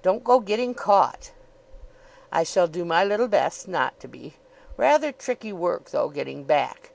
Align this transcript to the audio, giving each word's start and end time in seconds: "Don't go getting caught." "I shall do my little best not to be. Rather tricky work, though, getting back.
"Don't 0.00 0.24
go 0.24 0.40
getting 0.40 0.72
caught." 0.72 1.32
"I 2.32 2.44
shall 2.44 2.66
do 2.66 2.82
my 2.82 3.04
little 3.04 3.28
best 3.28 3.68
not 3.68 4.00
to 4.00 4.08
be. 4.08 4.36
Rather 4.78 5.12
tricky 5.12 5.52
work, 5.52 5.90
though, 5.90 6.08
getting 6.08 6.44
back. 6.44 6.88